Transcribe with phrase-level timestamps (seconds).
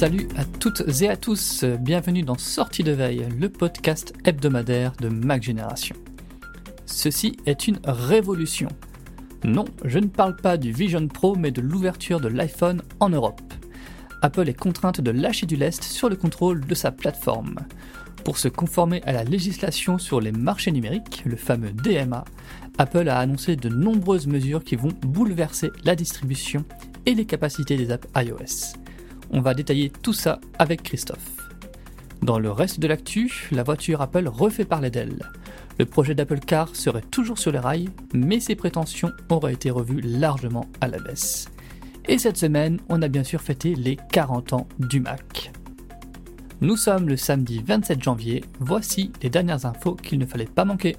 [0.00, 5.10] Salut à toutes et à tous, bienvenue dans Sortie de veille, le podcast hebdomadaire de
[5.10, 5.94] Mac Génération.
[6.86, 8.68] Ceci est une révolution.
[9.44, 13.42] Non, je ne parle pas du Vision Pro, mais de l'ouverture de l'iPhone en Europe.
[14.22, 17.56] Apple est contrainte de lâcher du lest sur le contrôle de sa plateforme.
[18.24, 22.24] Pour se conformer à la législation sur les marchés numériques, le fameux DMA,
[22.78, 26.64] Apple a annoncé de nombreuses mesures qui vont bouleverser la distribution
[27.04, 28.79] et les capacités des apps iOS.
[29.32, 31.36] On va détailler tout ça avec Christophe.
[32.22, 35.30] Dans le reste de l'actu, la voiture Apple refait parler d'elle.
[35.78, 40.00] Le projet d'Apple Car serait toujours sur les rails, mais ses prétentions auraient été revues
[40.00, 41.48] largement à la baisse.
[42.08, 45.52] Et cette semaine, on a bien sûr fêté les 40 ans du Mac.
[46.60, 50.96] Nous sommes le samedi 27 janvier, voici les dernières infos qu'il ne fallait pas manquer.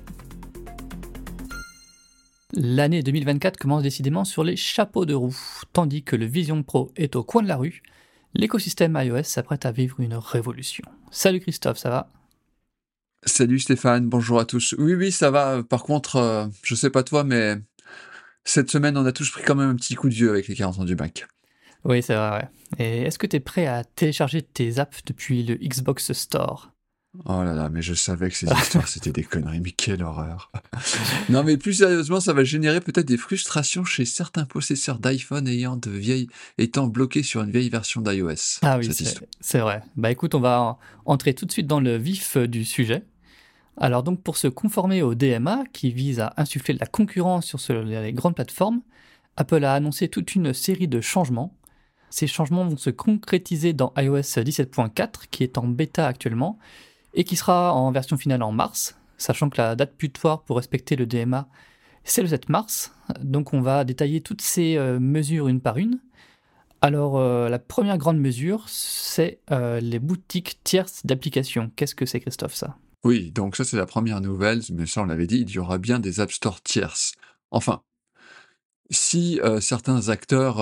[2.54, 5.38] L'année 2024 commence décidément sur les chapeaux de roue,
[5.72, 7.84] tandis que le Vision Pro est au coin de la rue,
[8.34, 10.84] l'écosystème iOS s'apprête à vivre une révolution.
[11.12, 12.10] Salut Christophe, ça va?
[13.24, 14.74] Salut Stéphane, bonjour à tous.
[14.80, 15.62] Oui, oui, ça va.
[15.64, 17.58] Par contre, euh, je sais pas toi, mais
[18.44, 20.56] cette semaine, on a tous pris quand même un petit coup de vieux avec les
[20.56, 21.28] 40 ans du Mac.
[21.84, 22.50] Oui, c'est vrai, ouais.
[22.80, 26.71] Et est-ce que tu es prêt à télécharger tes apps depuis le Xbox Store?
[27.26, 30.50] Oh là là, mais je savais que ces histoires, c'était des conneries, mais quelle horreur.
[31.30, 35.76] non, mais plus sérieusement, ça va générer peut-être des frustrations chez certains possesseurs d'iPhone ayant
[35.76, 36.28] de vieilles,
[36.58, 38.60] étant bloqués sur une vieille version d'iOS.
[38.62, 38.90] Ah oui,
[39.42, 39.82] c'est vrai.
[39.98, 43.04] Bah écoute, on va en- entrer tout de suite dans le vif euh, du sujet.
[43.78, 47.60] Alors donc pour se conformer au DMA qui vise à insuffler de la concurrence sur
[47.60, 48.82] ce- les grandes plateformes,
[49.38, 51.54] Apple a annoncé toute une série de changements.
[52.10, 56.60] Ces changements vont se concrétiser dans iOS 17.4 qui est en bêta actuellement
[57.14, 60.96] et qui sera en version finale en mars, sachant que la date butoir pour respecter
[60.96, 61.48] le DMA
[62.04, 62.94] c'est le 7 mars.
[63.22, 66.00] Donc on va détailler toutes ces euh, mesures une par une.
[66.82, 71.72] Alors, euh, la première grande mesure, c'est euh, les boutiques tierces d'applications.
[71.76, 72.76] Qu'est-ce que c'est, Christophe, ça?
[73.04, 75.80] Oui, donc ça c'est la première nouvelle, mais ça on l'avait dit, il y aura
[75.80, 77.14] bien des App Store tierces.
[77.50, 77.82] Enfin,
[78.92, 80.58] si certains acteurs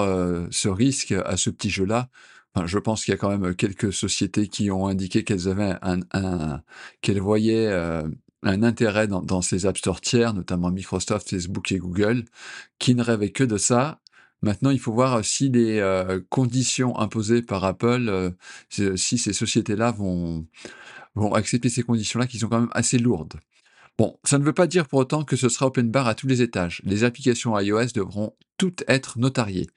[0.50, 2.08] se risquent à ce petit jeu-là,
[2.66, 6.62] je pense qu'il y a quand même quelques sociétés qui ont indiqué qu'elles avaient un,
[7.02, 8.08] qu'elles voyaient euh,
[8.44, 12.26] un intérêt dans, ces App Store tiers, notamment Microsoft, Facebook et Google,
[12.80, 14.00] qui ne rêvaient que de ça.
[14.42, 19.92] Maintenant, il faut voir si les euh, conditions imposées par Apple, euh, si ces sociétés-là
[19.92, 20.46] vont,
[21.16, 23.34] vont accepter ces conditions-là qui sont quand même assez lourdes.
[23.98, 26.28] Bon, ça ne veut pas dire pour autant que ce sera open bar à tous
[26.28, 26.82] les étages.
[26.86, 29.68] Les applications iOS devront toutes être notariées,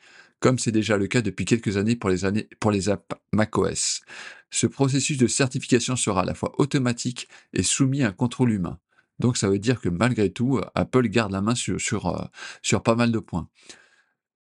[0.43, 4.03] comme c'est déjà le cas depuis quelques années pour les, années, pour les apps macOS.
[4.51, 8.79] Ce processus de certification sera à la fois automatique et soumis à un contrôle humain.
[9.21, 12.25] Donc ça veut dire que malgré tout, Apple garde la main sur, sur, euh,
[12.61, 13.49] sur pas mal de points.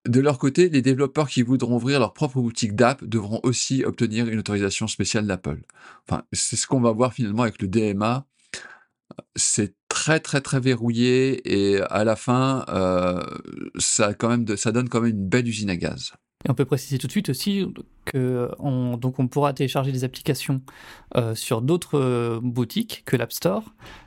[0.04, 4.28] De leur côté, les développeurs qui voudront ouvrir leur propre boutique d'app devront aussi obtenir
[4.28, 5.62] une autorisation spéciale d'Apple.
[6.08, 8.26] Enfin, c'est ce qu'on va voir finalement avec le DMA.
[9.36, 13.22] C'est très très très verrouillé et à la fin, euh,
[13.78, 14.12] ça,
[14.56, 16.12] ça donne quand même une belle usine à gaz.
[16.48, 17.66] On peut préciser tout de suite aussi
[18.04, 20.60] que on, donc on pourra télécharger des applications
[21.16, 23.62] euh, sur d'autres euh, boutiques que l'App Store,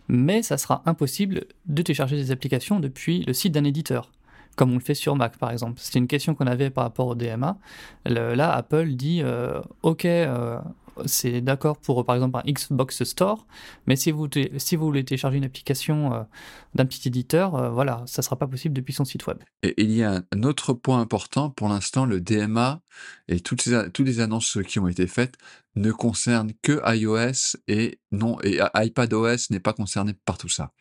[0.09, 4.11] mais ça sera impossible de télécharger des applications depuis le site d'un éditeur,
[4.57, 5.79] comme on le fait sur Mac par exemple.
[5.79, 7.57] C'était une question qu'on avait par rapport au DMA.
[8.05, 10.05] là, Apple dit euh, OK,
[11.05, 13.45] c'est d'accord pour par exemple un Xbox Store,
[13.87, 14.27] mais si vous,
[14.57, 16.23] si vous voulez télécharger une application euh,
[16.73, 19.37] d'un petit éditeur, euh, voilà, ça sera pas possible depuis son site web.
[19.63, 22.81] Et il y a un autre point important, pour l'instant, le DMA
[23.27, 25.35] et toutes, ces, toutes les annonces qui ont été faites
[25.75, 30.71] ne concernent que iOS et non, et iPadOS n'est pas concerné par tout ça.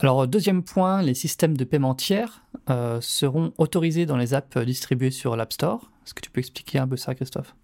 [0.00, 5.10] Alors, deuxième point, les systèmes de paiement tiers euh, seront autorisés dans les apps distribuées
[5.10, 5.90] sur l'App Store.
[6.04, 7.54] Est-ce que tu peux expliquer un peu ça, Christophe?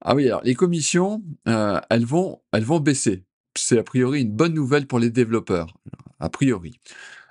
[0.00, 2.40] Ah oui, alors les commissions, euh, elles, vont,
[2.80, 3.24] baisser.
[3.56, 5.74] C'est a priori une bonne nouvelle pour les développeurs,
[6.20, 6.80] a priori.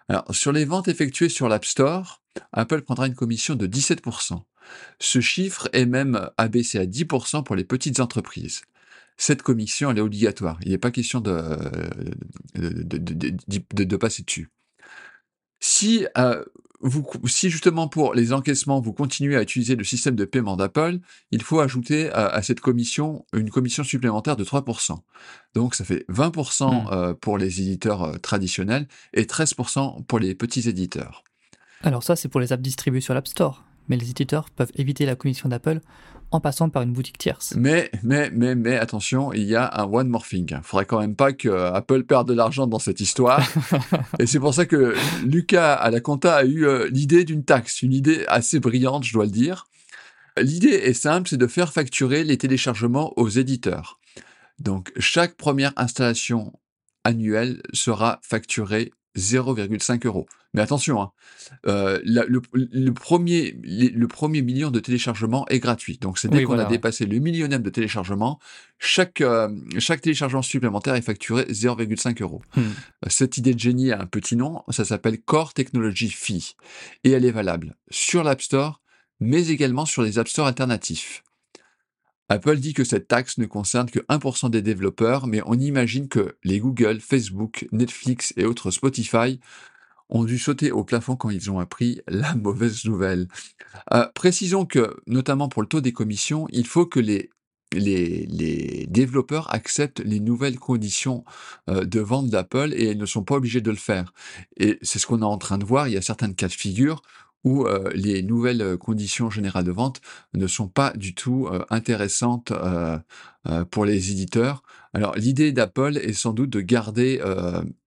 [0.10, 2.22] Alors, sur les ventes effectuées sur l'App Store,
[2.52, 4.42] Apple prendra une commission de 17%.
[5.00, 8.62] Ce chiffre est même abaissé à 10% pour les petites entreprises.
[9.18, 10.58] Cette commission, elle est obligatoire.
[10.64, 11.58] Il n'est pas question de,
[12.56, 14.50] de, passer dessus.
[15.60, 16.44] Si euh,
[17.26, 21.00] si justement pour les encaissements, vous continuez à utiliser le système de paiement d'Apple,
[21.32, 25.00] il faut ajouter à, cette commission une commission supplémentaire de 3%.
[25.56, 26.88] Donc ça fait 20% mmh.
[26.92, 31.24] euh, pour les éditeurs euh, traditionnels et 13% pour les petits éditeurs.
[31.82, 35.06] Alors ça, c'est pour les apps distribuées sur l'App Store mais les éditeurs peuvent éviter
[35.06, 35.82] la commission d'Apple
[36.34, 37.54] en passant par une boutique tierce.
[37.56, 40.12] Mais, mais, mais, mais attention, il y a un one.
[40.32, 43.48] Il faudrait quand même pas que Apple perde de l'argent dans cette histoire.
[44.20, 47.82] Et c'est pour ça que Lucas à la compta a eu euh, l'idée d'une taxe,
[47.82, 49.66] une idée assez brillante, je dois le dire.
[50.38, 54.00] L'idée est simple, c'est de faire facturer les téléchargements aux éditeurs.
[54.60, 56.54] Donc chaque première installation
[57.04, 60.26] annuelle sera facturée 0,5 euros.
[60.54, 61.12] Mais attention, hein,
[61.66, 65.98] euh, le, premier, le premier million de téléchargements est gratuit.
[66.00, 68.40] Donc c'est dès qu'on a dépassé le millionième de téléchargements,
[68.78, 69.50] chaque, euh,
[69.80, 72.42] chaque téléchargement supplémentaire est facturé 0,5 euros.
[72.56, 72.62] Hmm.
[73.08, 76.56] Cette idée de génie a un petit nom, ça s'appelle Core Technology Fee.
[77.04, 78.82] Et elle est valable sur l'App Store,
[79.20, 81.24] mais également sur les App Store alternatifs.
[82.30, 86.36] Apple dit que cette taxe ne concerne que 1% des développeurs, mais on imagine que
[86.44, 89.40] les Google, Facebook, Netflix et autres Spotify
[90.10, 93.28] ont dû sauter au plafond quand ils ont appris la mauvaise nouvelle.
[93.94, 97.30] Euh, précisons que, notamment pour le taux des commissions, il faut que les,
[98.88, 101.24] développeurs acceptent les nouvelles conditions
[101.72, 104.14] euh, de vente d'Apple et ils ne sont pas obligés de le faire.
[104.58, 105.88] Et c'est ce qu'on est en train de voir.
[105.88, 107.02] Il y a certains cas de figure
[107.44, 110.02] où euh, les nouvelles euh, conditions générales de vente
[110.34, 112.54] ne sont pas du tout euh, intéressantes
[113.72, 114.64] pour les éditeurs.
[114.94, 117.22] Alors l'idée d'Apple est sans doute de garder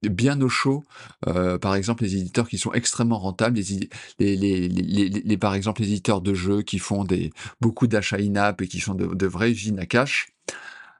[0.02, 0.84] bien au chaud,
[1.24, 6.20] par exemple les éditeurs qui sont extrêmement rentables, les, les, les, par exemple les éditeurs
[6.20, 7.32] de jeux qui font des,
[7.62, 10.28] beaucoup d'achats in-app et qui sont de, de vraies usines à cash.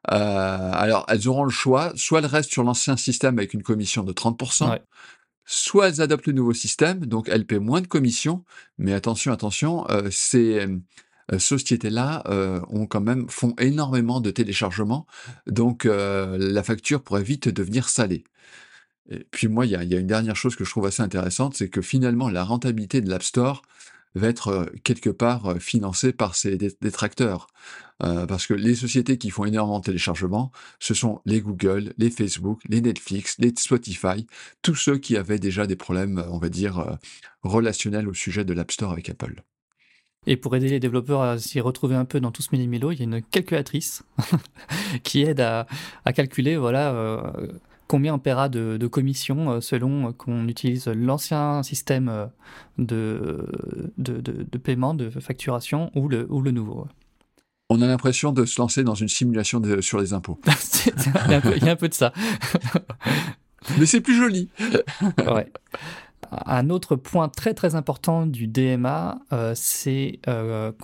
[0.05, 4.13] alors, elles auront le choix, soit elles restent sur l'ancien système avec une commission de
[4.15, 4.79] 30%,
[5.47, 8.45] soit elles adoptent le nouveau système, donc elles paient moins de commissions,
[8.79, 10.67] mais attention, attention, euh, ces
[11.33, 15.07] euh, sociétés-là euh, ont quand même font énormément de téléchargements,
[15.47, 18.25] donc la facture pourrait vite devenir salée.
[19.09, 21.03] Et puis moi, il y a, y a, une dernière chose que je trouve assez
[21.03, 23.63] intéressante, c'est que finalement la rentabilité de l'App Store
[24.17, 27.47] va être quelque part euh, financé par ses détracteurs.
[28.03, 32.11] Euh, parce que les sociétés qui font énormément de téléchargements, ce sont les Google, les
[32.11, 34.27] Facebook, les Netflix, les Spotify,
[34.63, 36.99] tous ceux qui avaient déjà des problèmes, on va dire,
[37.43, 39.43] relationnels au sujet de l'App Store avec Apple.
[40.27, 42.99] Et pour aider les développeurs à s'y retrouver un peu dans tout ce méli-mélo, il
[42.99, 44.03] y a une calculatrice
[45.03, 45.67] qui aide à,
[46.13, 47.33] calculer voilà,
[47.87, 52.27] combien on paiera de, commissions euh, selon qu'on utilise l'ancien système euh,
[52.79, 53.47] de,
[53.99, 56.87] de, de, paiement, de facturation ou le, ou le nouveau.
[57.69, 60.39] On a l'impression de se lancer dans une simulation sur les impôts.
[60.47, 62.13] il, y a un peu de ça.
[63.79, 64.49] Mais c'est plus joli.
[65.19, 65.51] ouais.
[66.31, 70.21] Un autre point très très important du DMA, euh, c'est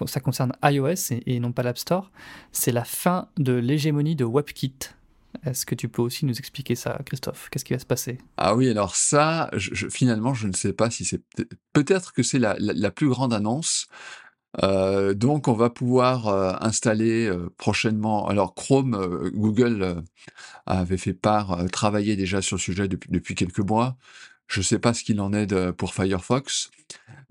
[0.06, 2.10] ça concerne iOS et, et non pas l'App Store,
[2.52, 4.74] c'est la fin de l'hégémonie de WebKit.
[5.44, 7.48] Est-ce que tu peux aussi nous expliquer ça, Christophe?
[7.50, 8.18] Qu'est-ce qui va se passer?
[8.36, 11.22] Ah oui, alors ça, je, finalement, je ne sais pas si c'est...
[11.72, 13.88] Peut-être que c'est la, la, plus grande annonce.
[14.62, 18.28] Euh, donc, on va pouvoir euh, installer euh, prochainement.
[18.28, 20.02] Alors, Chrome, Google
[20.66, 23.96] avait fait part, travailler déjà sur le sujet depuis, depuis quelques mois.
[24.46, 26.70] Je ne sais pas ce qu'il en est de, pour Firefox.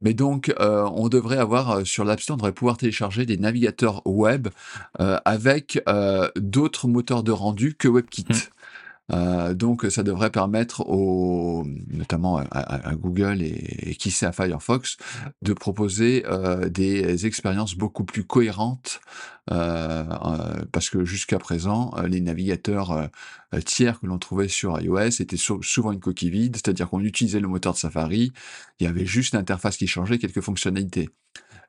[0.02, 3.38] Mais donc, euh, on devrait avoir euh, sur l'App Store, on devrait pouvoir télécharger des
[3.38, 4.48] navigateurs web
[5.00, 5.84] euh, avec
[6.36, 8.26] d'autres moteurs de rendu que WebKit.
[9.12, 10.86] Euh, donc ça devrait permettre
[11.90, 14.98] notamment à, Google et, qui sait à Firefox
[15.42, 19.02] de proposer euh, des expériences beaucoup plus cohérentes
[19.52, 20.06] euh,
[20.72, 23.10] parce que jusqu'à présent les navigateurs
[23.66, 27.48] tiers que l'on trouvait sur iOS étaient souvent une coquille vide, c'est-à-dire qu'on utilisait le
[27.48, 28.32] moteur de Safari,
[28.80, 31.10] il y avait juste l'interface qui changeait, quelques fonctionnalités.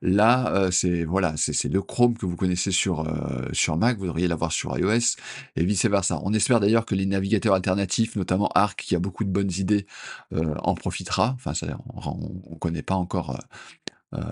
[0.03, 4.07] Là, euh, c'est voilà, c'est le Chrome que vous connaissez sur euh, sur Mac, vous
[4.07, 5.17] devriez l'avoir sur iOS
[5.55, 6.19] et vice versa.
[6.25, 9.87] On espère d'ailleurs que les navigateurs alternatifs, notamment Arc, qui a beaucoup de bonnes idées,
[10.33, 11.35] euh, en profitera.
[11.37, 13.39] Enfin, ça, on, ne connaît pas encore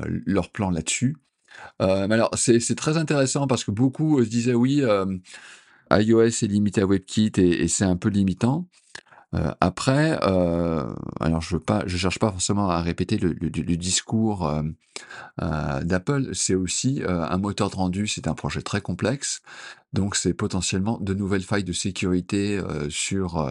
[0.05, 1.17] leur plan là-dessus.
[1.79, 4.83] mais alors, c'est très intéressant parce que beaucoup se disaient oui,
[5.93, 8.67] iOS est limité à WebKit et c'est un peu limitant.
[9.35, 13.33] Euh, après, euh, alors je veux pas, je cherche pas forcément à répéter le,
[13.77, 16.31] discours euh, d'Apple.
[16.35, 19.41] C'est aussi un moteur de rendu, c'est un projet très complexe,
[19.93, 22.61] donc c'est potentiellement de nouvelles failles de sécurité
[22.91, 23.51] sur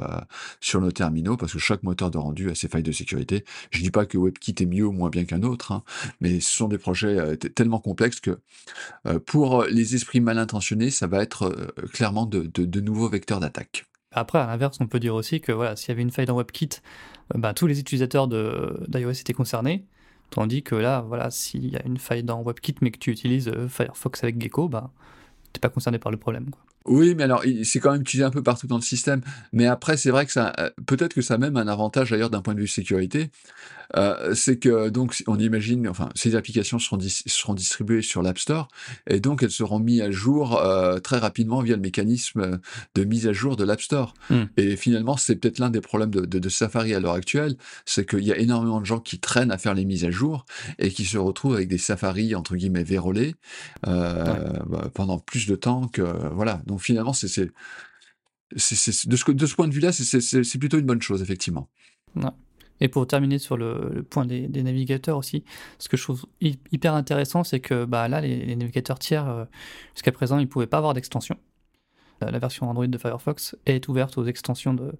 [0.59, 3.45] sur nos terminaux, parce que chaque moteur de rendu a ses failles de sécurité.
[3.71, 5.83] Je dis pas que WebKit est mieux ou moins bien qu'un autre, hein,
[6.21, 8.39] mais ce sont des projets tellement complexes que
[9.25, 13.88] pour les esprits mal intentionnés, ça va être clairement de, de nouveaux vecteurs d'attaque.
[14.11, 16.35] Après, à l'inverse, on peut dire aussi que voilà, s'il y avait une faille dans
[16.35, 16.81] WebKit,
[17.35, 19.85] bah, tous les utilisateurs d'iOS étaient concernés.
[20.31, 23.47] Tandis que là, voilà, s'il y a une faille dans WebKit, mais que tu utilises
[23.47, 26.51] euh, Firefox avec Gecko, tu n'es pas concerné par le problème.
[26.89, 29.21] Oui, mais alors, c'est quand même utilisé un peu partout dans le système.
[29.53, 32.31] Mais après, c'est vrai que ça, euh, peut-être que ça a même un avantage d'ailleurs
[32.31, 33.29] d'un point de vue sécurité.
[33.95, 38.67] Euh, c'est que, donc, on imagine, enfin, ces applications seront, seront distribuées sur l'App Store
[39.07, 42.59] et donc elles seront mises à jour euh, très rapidement via le mécanisme
[42.93, 44.13] de mise à jour de l'App Store.
[44.29, 44.43] Hmm.
[44.57, 47.55] Et finalement, c'est peut-être l'un des problèmes de, de, Safari à l'heure actuelle,
[47.85, 50.45] c'est qu'il y a énormément de gens qui traînent à faire les mises à jour
[50.77, 53.35] et qui se retrouvent avec des Safari, entre guillemets, vérolés
[53.83, 56.61] bah, pendant plus de temps que, voilà.
[56.67, 57.51] Donc finalement, c'est, de,
[58.57, 61.69] ce, de ce point de vue-là, c'est, plutôt une bonne chose, effectivement.
[62.81, 65.43] Et pour terminer sur le, point des, navigateurs aussi,
[65.79, 69.45] ce que je trouve hyper intéressant, c'est que bah, là, les, navigateurs tiers, euh,
[69.95, 71.37] jusqu'à présent, ils ne pouvaient pas avoir d'extension.
[72.21, 74.91] La, version Android de Firefox est ouverte aux extensions de,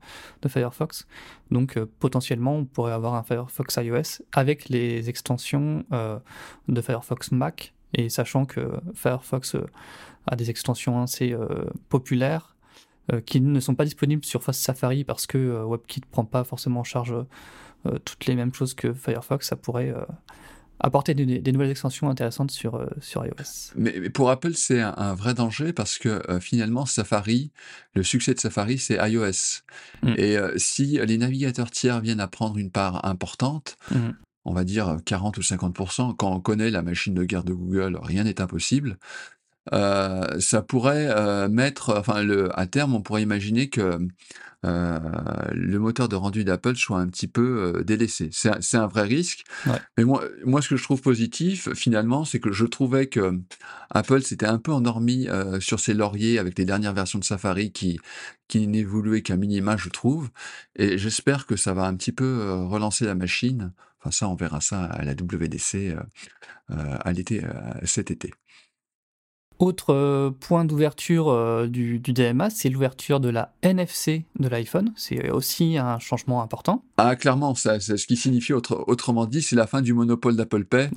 [0.47, 1.05] Firefox.
[1.51, 6.17] Donc euh, potentiellement, on pourrait avoir un Firefox iOS avec les extensions euh,
[6.69, 9.57] de Firefox Mac et sachant que Firefox
[10.29, 12.55] euh, a des extensions assez euh, populaires
[13.11, 16.85] euh, qui ne sont pas disponibles sur Safari parce que WebKit prend pas forcément en
[16.85, 17.15] charge
[18.03, 19.93] toutes les mêmes choses que Firefox, ça pourrait
[20.81, 23.71] apporter des, nouvelles extensions intéressantes sur, sur iOS.
[23.77, 27.51] Mais, pour Apple, c'est un, vrai danger parce que finalement, Safari,
[27.93, 29.61] le succès de Safari, c'est iOS.
[30.03, 30.13] Mm.
[30.17, 34.09] Et si les navigateurs tiers viennent à prendre une part importante, mm
[34.45, 37.99] on va dire 40 ou 50%, quand on connaît la machine de guerre de Google,
[38.01, 38.97] rien n'est impossible.
[39.73, 43.99] Euh, ça pourrait euh, mettre, enfin, le, à terme, on pourrait imaginer que
[44.65, 44.99] euh,
[45.53, 48.29] le moteur de rendu d'Apple soit un petit peu délaissé.
[48.31, 49.43] C'est un, vrai risque.
[49.97, 53.39] Mais moi, moi, ce que je trouve positif, finalement, c'est que je trouvais que
[53.89, 55.27] Apple s'était un peu endormi
[55.59, 57.99] sur ses lauriers avec les dernières versions de Safari qui,
[58.47, 60.29] qui n'évoluaient qu'à minima, je trouve.
[60.75, 63.71] Et j'espère que ça va un petit peu relancer la machine.
[64.01, 65.95] Enfin, ça, on verra ça à la WDC
[66.67, 67.41] à l'été,
[67.85, 68.33] cet été.
[69.59, 74.93] Autre euh, point d'ouverture euh, du, DMA, c'est l'ouverture de la NFC de l'iPhone.
[74.95, 76.83] C'est aussi un changement important.
[76.97, 80.89] Ah, clairement, c'est ce qui signifie, autrement dit, c'est la fin du monopole d'Apple Pay.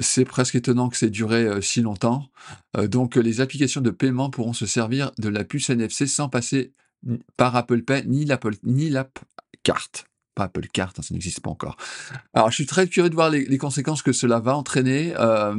[0.00, 2.28] C'est presque étonnant que c'est duré euh, si longtemps.
[2.76, 6.74] donc, les applications de paiement pourront se servir de la puce NFC sans passer
[7.36, 9.18] par Apple Pay ni l'app
[9.62, 10.06] carte.
[10.34, 11.76] Pas Apple Card, hein, ça n'existe pas encore.
[12.32, 15.14] Alors, je suis très curieux de voir les, conséquences que cela va entraîner.
[15.18, 15.56] Euh,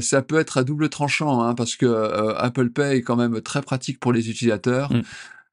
[0.00, 3.40] ça peut être à double tranchant, hein, parce que euh, Apple Pay est quand même
[3.40, 4.92] très pratique pour les utilisateurs.
[4.92, 5.02] Mm.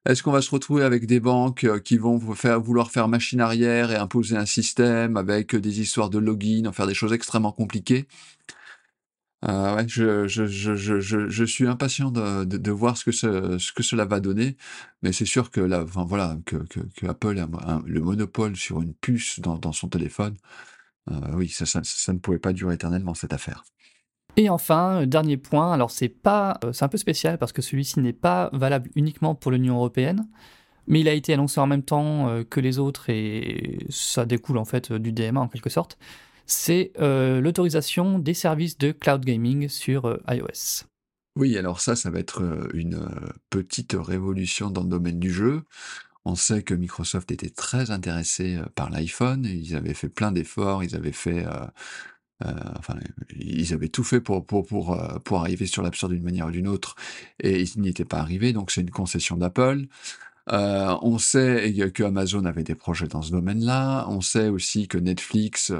[0.06, 3.40] Est-ce qu'on va se retrouver avec des banques euh, qui vont faire, vouloir faire machine
[3.40, 7.52] arrière et imposer un système avec des histoires de login, en faire des choses extrêmement
[7.52, 8.06] compliquées?
[9.42, 13.82] Ouais, je, je, je, je, suis impatient de, de, voir ce que, ce, ce, que
[13.82, 14.58] cela va donner,
[15.00, 18.92] mais c'est sûr que, là, enfin, voilà, que, que, Apple a le monopole sur une
[18.92, 20.36] puce dans, dans son téléphone,
[21.32, 23.64] oui, ça, ça, ça ne pouvait pas durer éternellement cette affaire.
[24.36, 28.00] Et enfin, dernier point, alors c'est pas, euh, c'est un peu spécial parce que celui-ci
[28.00, 30.26] n'est pas valable uniquement pour l'Union européenne,
[30.86, 34.58] mais il a été annoncé en même temps euh, que les autres et ça découle
[34.58, 35.98] en fait du DMA en quelque sorte.
[36.46, 40.84] C'est euh, l'autorisation des services de cloud gaming sur iOS.
[41.36, 43.08] Oui, alors ça, ça va être une
[43.50, 45.62] petite révolution dans le domaine du jeu.
[46.24, 50.94] On sait que Microsoft était très intéressé par l'iPhone, ils avaient fait plein d'efforts, ils
[50.94, 51.66] avaient fait euh,
[52.78, 52.96] enfin,
[53.38, 56.46] ils avaient tout fait pour, pour, pour, euh, pour arriver sur l'App Store d'une manière
[56.46, 56.94] ou d'une autre,
[57.40, 59.86] et ils n'y étaient pas arrivés, donc c'est une concession d'Apple.
[60.52, 64.06] Euh, on sait que Amazon avait des projets dans ce domaine-là.
[64.08, 65.72] On sait aussi que Netflix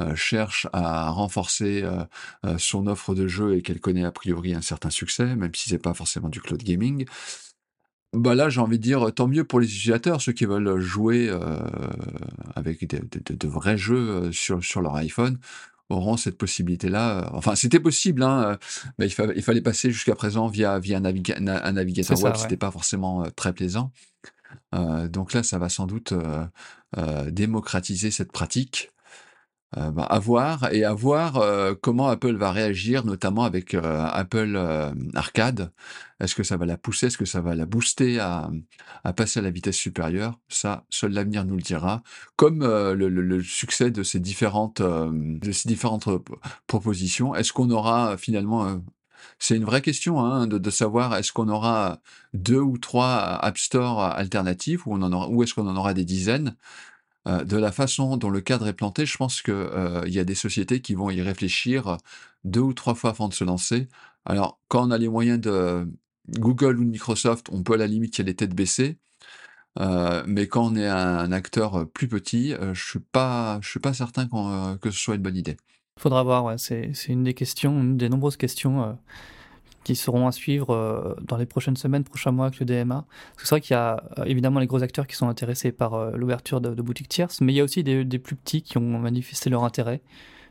[0.00, 4.60] euh, cherche à renforcer euh, son offre de jeux et qu'elle connaît a priori un
[4.60, 7.06] certain succès, même si c'est pas forcément du cloud gaming.
[8.12, 11.34] Bah là, j'ai envie de dire, tant mieux pour les utilisateurs, ceux qui veulent jouer
[12.54, 15.38] avec de, vrais jeux sur, sur leur iPhone
[15.92, 17.30] auront cette possibilité-là.
[17.32, 18.58] Enfin, c'était possible, hein,
[18.98, 21.00] mais il, il, fallait passer jusqu'à présent via, via un,
[21.72, 23.92] navigateur web, c'était pas forcément très plaisant.
[24.72, 26.14] donc là, ça va sans doute
[27.30, 28.91] démocratiser cette pratique.
[29.78, 34.04] Euh, bah, à voir et à voir euh, comment Apple va réagir, notamment avec euh,
[34.04, 34.56] Apple
[35.14, 35.72] Arcade.
[36.20, 38.50] Est-ce que ça va la pousser, est-ce que ça va la booster à,
[39.02, 40.38] à passer à la vitesse supérieure?
[40.48, 42.02] Ça, seul l'avenir nous le dira.
[42.36, 46.08] Comme le, le, succès de ces différentes, de ces différentes
[46.66, 48.82] propositions, est-ce qu'on aura finalement
[49.38, 52.00] c'est une vraie question hein, de, de, savoir est-ce qu'on aura
[52.34, 55.94] deux ou trois App Store alternatifs ou, on en aura, ou est-ce qu'on en aura
[55.94, 56.56] des dizaines?
[57.28, 60.24] Euh, de la façon dont le cadre est planté, je pense qu'il euh, y a
[60.24, 61.98] des sociétés qui vont y réfléchir
[62.44, 63.88] deux ou trois fois avant de se lancer.
[64.24, 65.88] Alors, quand on a les moyens de
[66.30, 68.98] Google ou de Microsoft, on peut à la limite y aller tête baissée.
[69.78, 74.28] Euh, mais quand on est un, acteur plus petit, je suis pas, suis pas certain
[74.80, 75.56] que ce soit une bonne idée.
[75.98, 78.98] Faudra voir, c'est une des questions, une des nombreuses questions
[79.84, 83.04] qui seront à suivre euh, dans les prochaines semaines, prochains mois avec le DMA.
[83.36, 86.12] C'est vrai qu'il y a euh, évidemment les gros acteurs qui sont intéressés par euh,
[86.12, 89.50] l'ouverture de, boutiques tierces, mais il y a aussi des, plus petits qui ont manifesté
[89.50, 90.00] leur intérêt.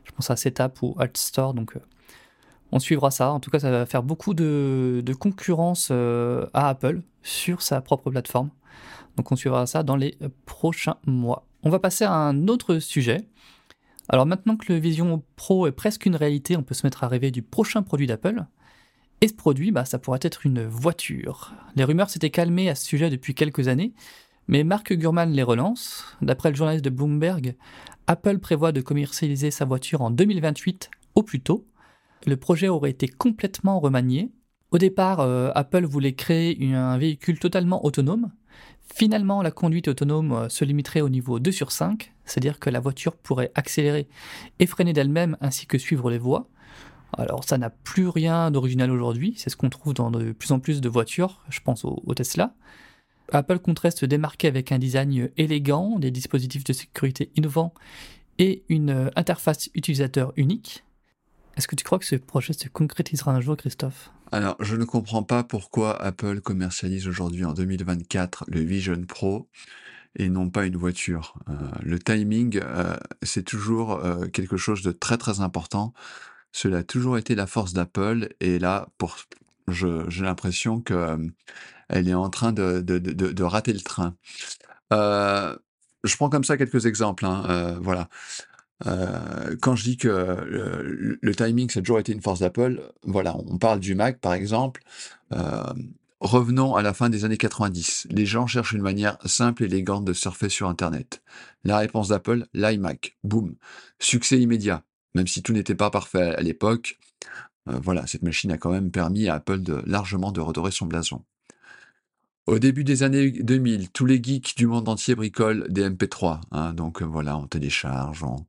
[0.04, 1.78] Je pense à Setup ou Altstore, donc
[2.72, 3.30] on suivra ça.
[3.30, 8.50] En tout cas, ça va faire beaucoup de, concurrence à Apple sur sa propre plateforme.
[9.16, 11.46] Donc on suivra ça dans les prochains mois.
[11.62, 13.28] On va passer à un autre sujet.
[14.08, 17.08] Alors maintenant que le Vision Pro est presque une réalité, on peut se mettre à
[17.08, 18.44] rêver du prochain produit d'Apple.
[19.22, 21.54] Et ce produit, bah, ça pourrait être une voiture.
[21.76, 23.92] Les rumeurs s'étaient calmées à ce sujet depuis quelques années,
[24.48, 26.04] mais Mark Gurman les relance.
[26.22, 27.54] D'après le journaliste de Bloomberg,
[28.08, 31.64] Apple prévoit de commercialiser sa voiture en 2028 au plus tôt.
[32.26, 34.32] Le projet aurait été complètement remanié.
[34.72, 38.32] Au départ, euh, Apple voulait créer un véhicule totalement autonome.
[38.92, 42.80] Finalement, la conduite autonome euh, se limiterait au niveau 2 sur 5, c'est-à-dire que la
[42.80, 44.08] voiture pourrait accélérer
[44.58, 46.48] et freiner d'elle-même ainsi que suivre les voies.
[47.18, 50.60] Alors ça n'a plus rien d'original aujourd'hui, c'est ce qu'on trouve dans de plus en
[50.60, 52.54] plus de voitures, je pense au, Tesla.
[53.30, 57.72] Apple compterait se démarquer avec un design élégant, des dispositifs de sécurité innovants
[58.38, 60.84] et une euh, interface utilisateur unique.
[61.56, 64.10] Est-ce que tu crois que ce projet se concrétisera un jour, Christophe?
[64.32, 69.48] Alors, je ne comprends pas pourquoi Apple commercialise aujourd'hui en 2024 le Vision Pro
[70.16, 71.34] et non pas une voiture.
[71.48, 74.00] Euh, le timing, euh, c'est toujours
[74.32, 75.92] quelque chose de très très important
[76.52, 79.16] cela a toujours été la force d'Apple et là, pour,
[79.68, 81.16] j'ai l'impression que euh,
[81.88, 84.14] elle est en train de, de, de, de rater le train.
[84.92, 85.56] Euh,
[86.04, 87.24] je prends comme ça quelques exemples.
[87.24, 88.08] Hein, euh, voilà.
[89.60, 93.56] Quand je dis que le, timing, ça a toujours été une force d'Apple, voilà, on
[93.56, 94.82] parle du Mac par exemple.
[96.18, 98.08] Revenons à la fin des années 90.
[98.10, 101.22] Les gens cherchent une manière simple et élégante de surfer sur Internet.
[101.62, 103.16] La réponse d'Apple, l'iMac.
[103.22, 103.54] Boum.
[104.00, 104.82] Succès immédiat
[105.14, 106.98] même si tout n'était pas parfait à l'époque,
[107.68, 110.86] euh, voilà, cette machine a quand même permis à Apple de, largement de redorer son
[110.86, 111.22] blason.
[112.46, 116.40] Au début des années 2000, tous les geeks du monde entier bricolent des MP3.
[116.50, 118.44] Hein, donc euh, voilà, on télécharge, on,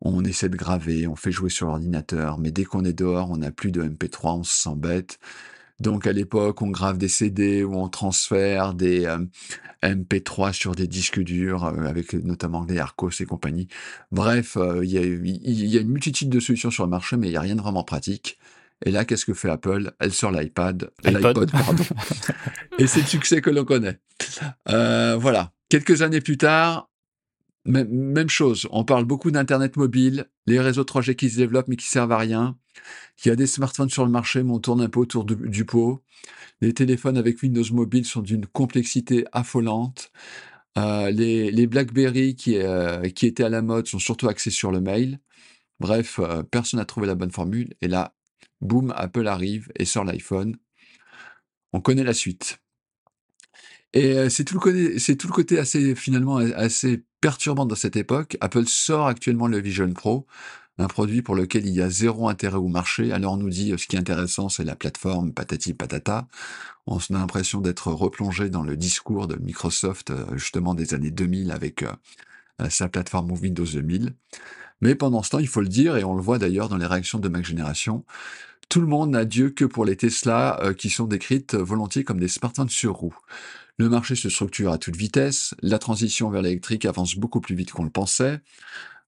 [0.00, 3.36] on, essaie de graver, on fait jouer sur l'ordinateur, mais dès qu'on est dehors, on
[3.38, 5.18] n'a plus de MP3, on se sent bête.
[5.80, 9.18] Donc à l'époque, on grave des CD ou on transfère des euh,
[9.82, 13.68] MP3 sur des disques durs, euh, avec notamment des Arcos et compagnie.
[14.10, 14.98] Bref, euh, il y,
[15.76, 17.84] a, une multitude de solutions sur le marché, mais il n'y a rien de vraiment
[17.84, 18.38] pratique.
[18.84, 19.92] Et là, qu'est-ce que fait Apple?
[19.98, 21.84] Elle sort l'iPad, l'iPod, pardon.
[22.78, 23.98] et c'est le succès que l'on connaît.
[24.66, 25.52] voilà.
[25.68, 26.88] Quelques années plus tard,
[27.64, 28.68] même chose.
[28.70, 32.18] On parle beaucoup d'Internet mobile, les réseaux 3G qui se développent mais qui servent à
[32.18, 32.56] rien.
[33.24, 35.64] Il y a des smartphones sur le marché, mais on tourne un peu autour du
[35.64, 36.02] pot.
[36.60, 40.10] Les téléphones avec Windows Mobile sont d'une complexité affolante.
[40.78, 44.80] Euh, les, BlackBerry qui, euh, qui étaient à la mode sont surtout axés sur le
[44.80, 45.18] mail.
[45.80, 47.74] Bref, euh, personne n'a trouvé la bonne formule.
[47.80, 48.14] Et là,
[48.60, 50.56] boum, Apple arrive et sort l'iPhone.
[51.72, 52.58] On connaît la suite.
[53.92, 58.36] Et c'est tout tout le côté assez finalement assez perturbant dans cette époque.
[58.40, 60.26] Apple sort actuellement le Vision Pro,
[60.78, 63.12] un produit pour lequel il y a zéro intérêt au marché.
[63.12, 66.28] Alors on nous dit ce qui est intéressant, c'est la plateforme patati patata.
[66.86, 71.84] On a l'impression d'être replongé dans le discours de Microsoft justement des années 2000 avec
[72.68, 74.14] sa plateforme Windows 2000.
[74.82, 76.86] Mais pendant ce temps, il faut le dire, et on le voit d'ailleurs dans les
[76.86, 78.04] réactions de Mac Génération,
[78.68, 82.28] tout le monde n'a Dieu que pour les Tesla qui sont décrites volontiers comme des
[82.28, 83.16] smartphones sur roue.
[83.78, 87.72] Le marché se structure à toute vitesse, la transition vers l'électrique avance beaucoup plus vite
[87.72, 88.40] qu'on le pensait.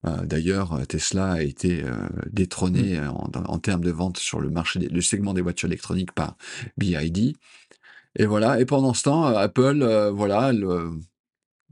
[0.06, 1.96] Euh, D'ailleurs, Tesla a été euh,
[2.30, 3.08] détrôné Mm.
[3.08, 6.36] en, en termes de vente sur le marché, des- le segment des voitures électroniques par
[6.76, 7.36] BID.
[8.16, 8.60] Et voilà.
[8.60, 10.90] Et pendant ce temps, euh, Apple, euh, voilà, elle, euh,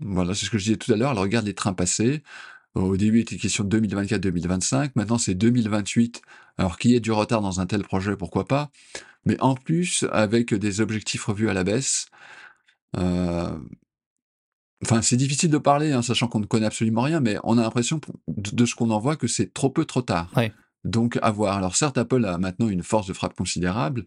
[0.01, 1.13] voilà, c'est ce que je disais tout à l'heure.
[1.13, 2.23] Elle regarde les trains passer.
[2.75, 4.93] Au début, il était question de 2024-2025.
[4.97, 6.21] Maintenant, c'est 2028.
[6.59, 8.71] Alors, qu'il y ait du retard dans un tel projet, pourquoi pas?
[9.25, 12.07] Mais en plus, avec des objectifs revus à la baisse.
[12.97, 13.57] euh,
[14.85, 17.63] Enfin, c'est difficile de parler, hein, sachant qu'on ne connaît absolument rien, mais on a
[17.63, 20.31] l'impression, de, de ce qu'on en voit, que c'est trop peu, trop tard.
[20.37, 20.53] Ouais.
[20.85, 21.57] Donc, à voir.
[21.57, 24.05] Alors, certes, Apple a maintenant une force de frappe considérable,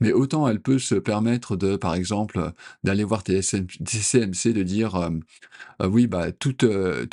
[0.00, 4.96] mais autant elle peut se permettre de, par exemple, d'aller voir TSM, TCMC, de dire,
[4.96, 5.10] euh,
[5.82, 7.06] euh, oui, bah, tout, euh,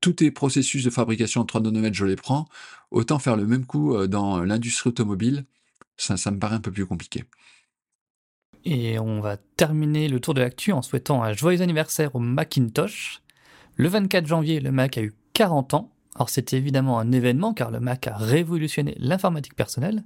[0.00, 2.46] tous tes processus de fabrication en 3 nanomètres, je les prends,
[2.90, 5.46] autant faire le même coup euh, dans l'industrie automobile,
[5.96, 7.24] ça, ça me paraît un peu plus compliqué.
[8.68, 13.22] Et on va terminer le tour de l'actu en souhaitant un joyeux anniversaire au Macintosh.
[13.76, 15.92] Le 24 janvier, le Mac a eu 40 ans.
[16.16, 20.02] Alors c'était évidemment un événement car le Mac a révolutionné l'informatique personnelle.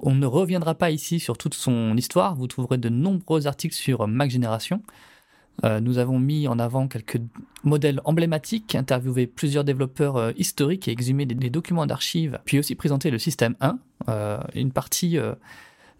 [0.00, 4.08] On ne reviendra pas ici sur toute son histoire, vous trouverez de nombreux articles sur
[4.08, 4.82] Mac Génération.
[5.64, 7.20] Euh, nous avons mis en avant quelques
[7.62, 13.12] modèles emblématiques, interviewé plusieurs développeurs euh, historiques et exhumé des, documents d'archives, puis aussi présenté
[13.12, 13.78] le système 1.
[14.08, 15.16] Euh, une partie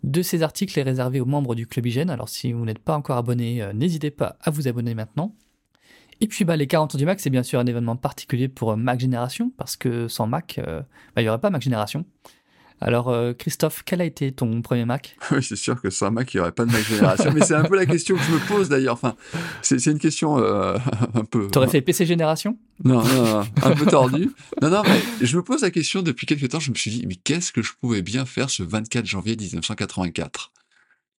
[0.03, 2.97] de ces articles est réservée aux membres du Club Hygiène, alors si vous n'êtes pas
[2.97, 5.35] encore abonné, euh, n'hésitez pas à vous abonner maintenant.
[6.23, 8.73] Et puis bah, les 40 ans du Mac, c'est bien sûr un événement particulier pour
[8.73, 10.81] euh, Mac Génération, parce que sans Mac, euh,
[11.15, 12.05] bah, il n'y aurait pas Mac Génération.
[12.81, 15.17] Alors euh, Christophe, quel a été ton premier Mac?
[15.31, 17.43] Oui, c'est sûr que sans un Mac, il n'y aurait pas de Mac Génération, mais
[17.43, 18.95] c'est un peu la question que je me pose d'ailleurs.
[18.95, 19.17] Enfin,
[19.63, 20.79] c'est une question euh,
[21.15, 21.49] un peu.
[21.49, 22.59] T'aurais fait PC Génération?
[22.83, 24.31] Non, non, non, un peu tordu.
[24.63, 26.61] Non, non, mais je me pose la question depuis quelques temps.
[26.61, 30.53] Je me suis dit, mais qu'est-ce que je pouvais bien faire ce 24 janvier 1984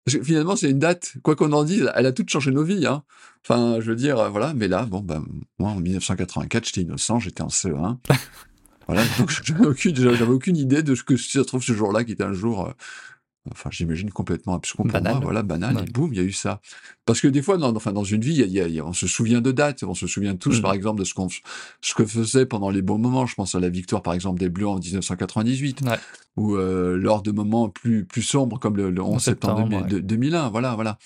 [0.06, 2.64] Parce que finalement, c'est une date, quoi qu'on en dise, elle a toute changé nos
[2.64, 2.88] vies.
[2.88, 3.04] Hein.
[3.46, 4.54] Enfin, je veux dire, euh, voilà.
[4.56, 5.24] Mais là, bon, ben,
[5.60, 7.98] moi, en 1984, j'étais innocent, j'étais en CE1.
[8.92, 11.74] Voilà, donc j'avais aucune, j'avais aucune idée de ce que si ça se trouve ce
[11.74, 12.72] jour-là, qui était un jour, euh,
[13.52, 15.14] enfin, j'imagine complètement abscon pour Banal.
[15.14, 15.84] moi, voilà, banal, Ouais.
[15.84, 16.60] et boum, il y a eu ça.
[17.06, 18.86] Parce que des fois, dans, enfin, dans une vie, y a- y a- y a-
[18.86, 20.62] on se souvient de dates, on se souvient tous, Mm.
[20.62, 23.26] par exemple, de ce qu'on, ce que faisait pendant les bons moments.
[23.26, 25.98] Je pense à la victoire, par exemple, des Bleus en 1998, Ouais.
[26.36, 30.02] ou euh, lors de moments plus, plus sombres, comme le, le 11 septembre, septembre, 2000
[30.02, 30.98] de- 2001, voilà, voilà.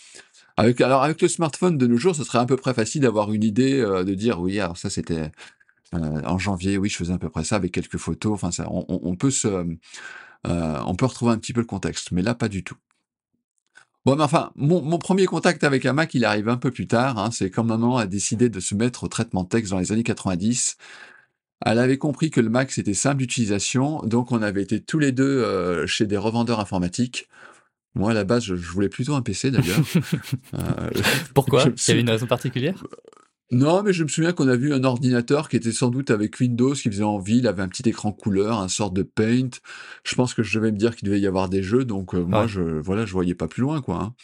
[0.57, 3.31] Avec, alors, avec le smartphone de nos jours, ce serait à peu près facile d'avoir
[3.31, 5.31] une idée, euh, de dire, oui, alors ça, c'était,
[5.95, 8.34] euh, en janvier, oui, je faisais à peu près ça avec quelques photos.
[8.34, 12.21] Enfin, ça, on, peut se, euh, on peut retrouver un petit peu le contexte, mais
[12.21, 12.77] là, pas du tout.
[14.05, 16.88] Bon, mais enfin, mon, mon premier contact avec un Mac, il arrive un peu plus
[16.88, 17.17] tard.
[17.17, 19.91] Hein, c'est quand maman a décidé de se mettre au traitement de texte dans les
[19.91, 20.77] années 90.
[21.65, 25.12] Elle avait compris que le Mac, c'était simple d'utilisation, donc on avait été tous les
[25.12, 27.27] deux euh, chez des revendeurs informatiques.
[27.95, 29.79] Moi, à la base, je, je voulais plutôt un PC d'ailleurs.
[30.53, 30.89] Euh,
[31.34, 31.63] Pourquoi?
[31.88, 32.84] Il y avait une raison particulière?
[33.51, 36.39] Non, mais je me souviens qu'on a vu un ordinateur qui était sans doute avec
[36.39, 37.38] Windows, qui faisait envie.
[37.38, 39.49] Il avait un petit écran couleur, un sort de Paint.
[40.03, 42.23] Je pense que je devais me dire qu'il devait y avoir des jeux, donc euh,
[42.23, 44.01] moi, je voilà, je voyais pas plus loin, quoi.
[44.01, 44.15] hein.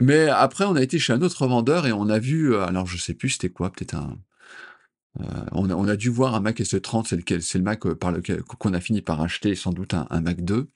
[0.00, 2.86] Mais après, on a été chez un autre vendeur et on a vu, euh, alors
[2.86, 4.18] je sais plus c'était quoi, peut-être un.
[5.20, 7.84] euh, on, a, on a dû voir un Mac S30, c'est lequel, c'est le Mac
[7.86, 10.68] euh, par lequel qu'on a fini par acheter, sans doute un, un Mac 2.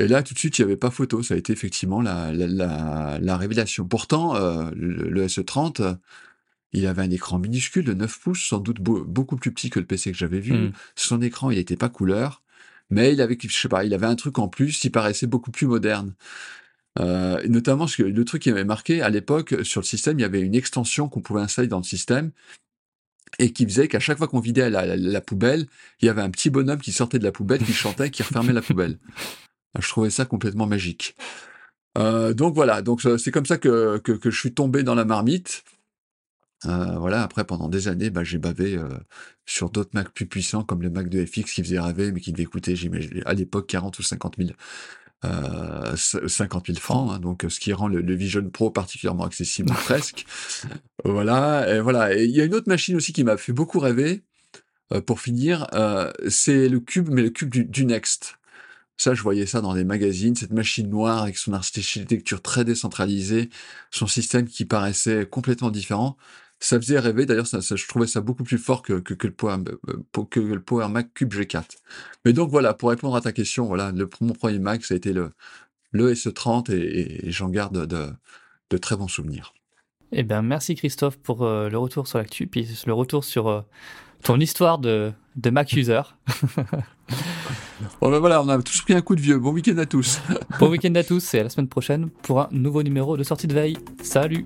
[0.00, 1.22] Et là, tout de suite, il n'y avait pas photo.
[1.22, 3.86] Ça a été effectivement la, la, la, la révélation.
[3.86, 5.94] Pourtant, euh, le, le SE30, euh,
[6.74, 9.80] il avait un écran minuscule de 9 pouces, sans doute beau- beaucoup plus petit que
[9.80, 10.52] le PC que j'avais vu.
[10.52, 10.72] Mm.
[10.96, 12.42] Son écran, il n'était pas couleur,
[12.90, 15.50] mais il avait, je sais pas, il avait un truc en plus, il paraissait beaucoup
[15.50, 16.14] plus moderne.
[17.00, 20.22] Euh, notamment, ce que, le truc qui m'avait marqué, à l'époque, sur le système, il
[20.22, 22.30] y avait une extension qu'on pouvait installer dans le système
[23.40, 25.66] et qui faisait qu'à chaque fois qu'on vidait la, la- la poubelle,
[26.00, 28.52] il y avait un petit bonhomme qui sortait de la poubelle, qui chantait, qui refermait
[28.52, 28.98] la poubelle.
[29.78, 31.16] Je trouvais ça complètement magique.
[31.98, 34.94] Euh, donc voilà, donc euh, c'est comme ça que, que, que je suis tombé dans
[34.94, 35.64] la marmite.
[36.66, 38.88] Euh, voilà, après pendant des années, bah, j'ai bavé euh,
[39.44, 42.32] sur d'autres Mac plus puissants comme le Mac de FX qui faisait rêver, mais qui
[42.32, 44.50] devait coûter, j'imagine, à l'époque 40 ou 50 000,
[45.24, 49.72] euh, 50 000 francs, hein, donc ce qui rend le, le Vision Pro particulièrement accessible
[49.84, 50.26] presque.
[51.04, 52.16] Voilà, et voilà.
[52.16, 54.24] Et il y a une autre machine aussi qui m'a fait beaucoup rêver.
[54.92, 58.36] euh, pour finir, euh, c'est le cube, mais le cube du, du Next.
[58.98, 63.50] Ça, je voyais ça dans des magazines, cette machine noire avec son architecture très décentralisée,
[63.90, 66.16] son système qui paraissait complètement différent.
[66.60, 69.26] Ça faisait rêver, d'ailleurs, ça, ça- je trouvais ça beaucoup plus fort que, que, que
[69.26, 71.64] le Power, euh, que le Power Mac Cube G4.
[72.24, 74.96] Mais donc voilà, pour répondre à ta question, voilà, le, mon premier Mac, ça a
[74.96, 75.32] été le,
[75.92, 78.06] le SE30 et, et- et j'en garde de,
[78.70, 79.52] de très bons souvenirs.
[80.12, 83.60] Eh bien, merci Christophe pour euh, le retour sur l'actu, puis le retour sur euh,
[84.22, 86.00] ton histoire de, de Mac user.
[88.00, 89.38] Bon ben voilà, on a tous pris un coup de vieux.
[89.38, 90.20] Bon week-end à tous.
[90.60, 93.48] bon week-end à tous et à la semaine prochaine pour un nouveau numéro de sortie
[93.48, 93.76] de veille.
[94.02, 94.44] Salut